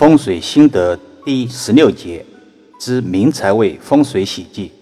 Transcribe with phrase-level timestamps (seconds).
[0.00, 2.24] 风水心得第十六节
[2.78, 4.72] 之明财位风水喜忌。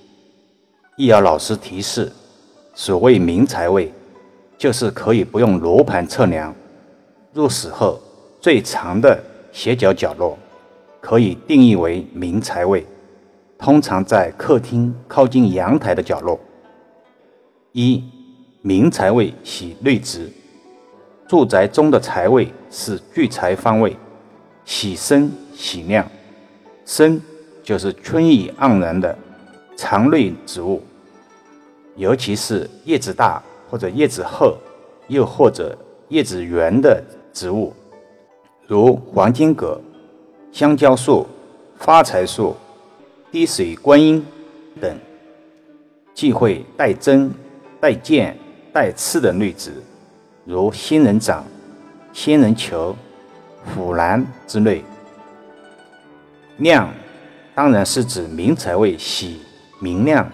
[0.97, 2.13] 易遥老师提示：
[2.73, 3.93] 所谓明财位，
[4.57, 6.55] 就是可以不用罗盘测量，
[7.33, 8.01] 入室后
[8.41, 9.21] 最长的
[9.51, 10.39] 斜角角落，
[11.01, 12.87] 可以定义为明财位。
[13.59, 16.39] 通常在客厅靠近阳台的角落。
[17.73, 18.05] 一
[18.63, 20.31] 明财位喜内直，
[21.27, 23.97] 住宅中的财位是聚财方位。
[24.69, 26.07] 喜生喜亮，
[26.85, 27.19] 生
[27.63, 29.17] 就是春意盎然的
[29.79, 30.83] 常绿植物，
[31.97, 34.59] 尤其是叶子大或者叶子厚，
[35.07, 35.75] 又或者
[36.11, 37.73] 叶子圆的植物，
[38.67, 39.81] 如黄金葛、
[40.53, 41.27] 香蕉树、
[41.79, 42.55] 发财树、
[43.33, 44.23] 滴水观音
[44.79, 44.95] 等，
[46.13, 47.33] 忌讳带针、
[47.81, 48.37] 带剑、
[48.71, 49.73] 带刺的绿植，
[50.45, 51.43] 如仙人掌、
[52.13, 52.95] 仙人球。
[53.69, 54.85] 府南之类，
[56.59, 56.89] 亮
[57.55, 59.41] 当然是指明财位喜
[59.81, 60.29] 明亮，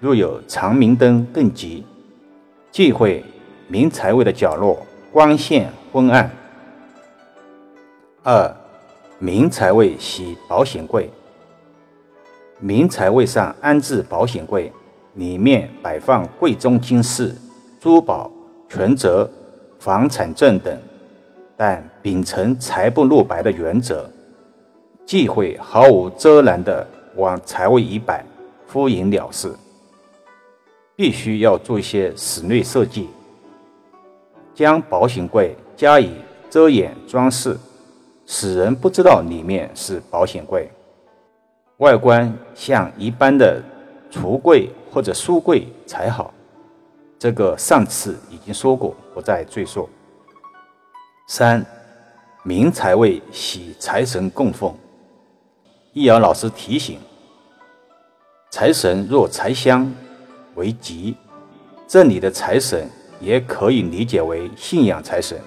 [0.00, 1.84] 若有长明灯更吉。
[2.70, 3.24] 忌讳
[3.68, 6.30] 明财位的角落光线昏暗。
[8.22, 8.56] 二
[9.18, 11.10] 明财位喜保险柜，
[12.58, 14.72] 明财位上安置保险柜，
[15.14, 17.34] 里面摆放贵重金饰、
[17.80, 18.30] 珠宝、
[18.68, 19.28] 存折、
[19.78, 20.78] 房产证等。
[21.62, 24.08] 但秉承财不露白的原则，
[25.04, 28.24] 忌讳毫无遮拦的往财位一摆，
[28.66, 29.54] 敷衍了事。
[30.96, 33.10] 必须要做一些室内设计，
[34.54, 36.14] 将保险柜加以
[36.48, 37.54] 遮掩装饰，
[38.24, 40.66] 使人不知道里面是保险柜，
[41.76, 43.62] 外观像一般的
[44.10, 46.32] 橱柜或者书柜才好。
[47.18, 49.86] 这个上次已经说过，不再赘述。
[51.32, 51.64] 三，
[52.42, 54.74] 明财位喜财神供奉。
[55.92, 56.98] 易遥老师提醒：
[58.50, 59.88] 财神若财香
[60.56, 61.16] 为吉，
[61.86, 62.90] 这里的财神
[63.20, 65.38] 也可以理解为信仰财神。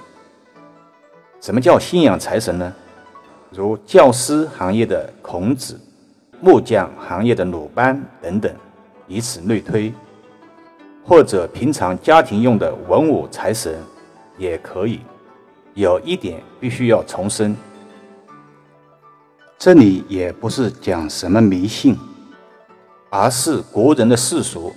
[1.42, 2.74] 什么叫信仰财神呢？
[3.52, 5.78] 如教师行业的孔子，
[6.40, 8.56] 木匠行业的鲁班等等，
[9.06, 9.94] 以此类推。
[11.04, 13.78] 或者平常家庭用的文武财神
[14.38, 15.02] 也可以。
[15.74, 17.56] 有一点必须要重申，
[19.58, 21.98] 这里也不是讲什么迷信，
[23.10, 24.72] 而是国人的世俗。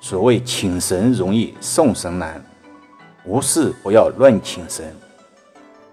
[0.00, 2.44] 所谓请神容易送神难，
[3.24, 4.94] 无事不要乱请神。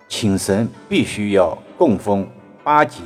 [0.07, 2.27] 请神必须要供奉
[2.63, 3.01] 八节，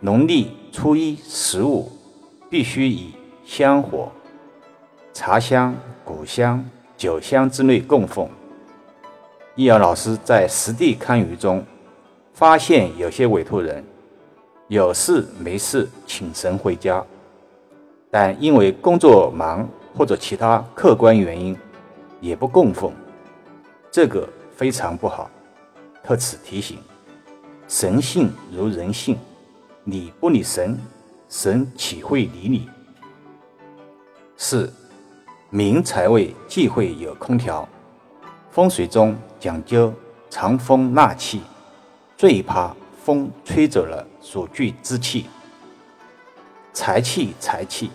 [0.00, 1.92] 农历初一、十五
[2.48, 3.14] 必须以
[3.44, 4.10] 香火、
[5.12, 6.64] 茶香、果香、
[6.96, 8.28] 酒香之类供奉。
[9.60, 11.62] 易遥老师在实地看舆中
[12.32, 13.84] 发现，有些委托人
[14.68, 17.04] 有事没事请神回家，
[18.10, 21.54] 但因为工作忙或者其他客观原因，
[22.22, 22.90] 也不供奉，
[23.90, 25.30] 这个非常不好。
[26.02, 26.78] 特此提醒：
[27.68, 29.18] 神性如人性，
[29.84, 30.80] 你不理神，
[31.28, 32.66] 神岂会理你？
[34.38, 34.72] 四
[35.50, 37.68] 明财位忌讳有空调。
[38.50, 39.94] 风水中讲究
[40.28, 41.40] 藏风纳气，
[42.16, 42.74] 最怕
[43.04, 45.26] 风吹走了所聚之气。
[46.72, 47.92] 财气，财气，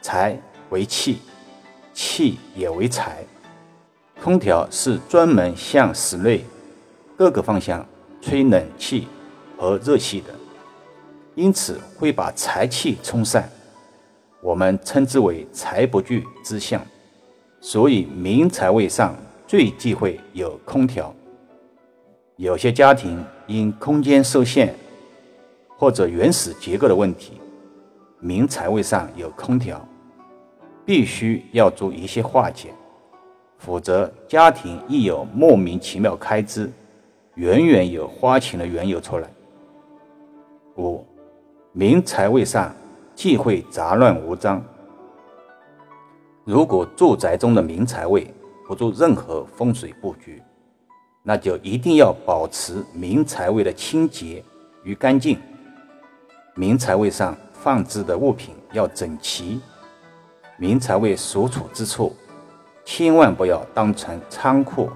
[0.00, 1.18] 财为气，
[1.92, 3.22] 气也为财。
[4.22, 6.42] 空调是专门向室内
[7.14, 7.86] 各个方向
[8.22, 9.06] 吹冷气
[9.58, 10.34] 和热气的，
[11.34, 13.46] 因此会把财气冲散，
[14.40, 16.80] 我们称之为财不聚之象。
[17.60, 19.14] 所以明财位上。
[19.46, 21.14] 最忌讳有空调。
[22.36, 24.74] 有些家庭因空间受限
[25.78, 27.40] 或者原始结构的问题，
[28.18, 29.80] 明财位上有空调，
[30.84, 32.70] 必须要做一些化解，
[33.58, 36.70] 否则家庭一有莫名其妙开支，
[37.36, 39.30] 远远有花钱的缘由出来。
[40.76, 41.06] 五，
[41.72, 42.74] 明财位上
[43.14, 44.62] 忌讳杂乱无章。
[46.44, 48.26] 如果住宅中的明财位，
[48.66, 50.42] 不做任何风水布局，
[51.22, 54.42] 那就一定要保持明财位的清洁
[54.82, 55.38] 与干净。
[56.54, 59.60] 明财位上放置的物品要整齐，
[60.56, 62.14] 明财位所处之处，
[62.84, 64.90] 千万不要当成仓库、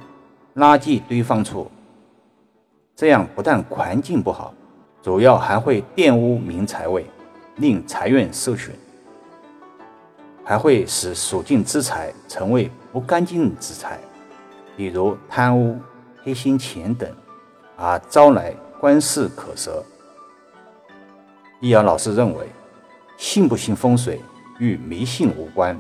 [0.57, 1.71] 垃圾堆放处。
[2.97, 4.53] 这样不但环境不好，
[5.03, 7.07] 主要还会玷污明财位，
[7.57, 8.75] 令财运受损。
[10.45, 13.99] 还会使所尽之财成为不干净之财，
[14.77, 15.79] 比如贪污、
[16.23, 17.09] 黑心钱等，
[17.77, 19.85] 而招来官司可舌。
[21.61, 22.47] 易阳老师认为，
[23.17, 24.21] 信不信风水
[24.59, 25.79] 与迷信无关，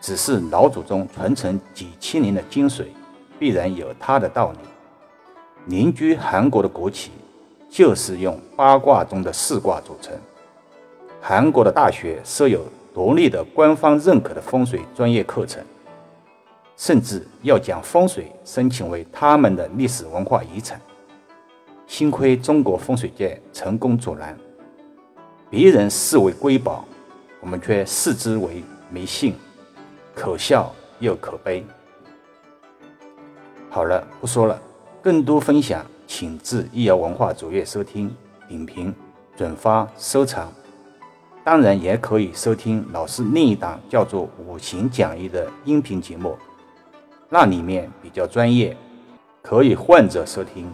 [0.00, 2.86] 只是老祖宗传承几千年的精髓，
[3.38, 4.58] 必然有它的道理。
[5.66, 7.10] 邻居韩国的国旗
[7.70, 10.12] 就是用八卦中的四卦组成。
[11.20, 15.60] 韩国的大学设有独立的官方认可的风水专业课程，
[16.76, 20.80] 甚至要将风水申请为他们的历史文化遗产。
[21.88, 24.38] 幸亏中国风水界成功阻拦，
[25.50, 26.84] 别人视为瑰宝，
[27.40, 29.34] 我们却视之为迷信，
[30.14, 31.66] 可笑又可悲。
[33.68, 34.62] 好了，不说了。
[35.02, 38.14] 更多分享，请至易瑶文化主页收听、
[38.48, 38.94] 点评、
[39.36, 40.50] 转发、收藏。
[41.44, 46.38] 当然，也可以收听老师另一档叫做《五行讲义》的音频节目，
[47.28, 48.74] 那里面比较专业，
[49.42, 50.66] 可以换着收听。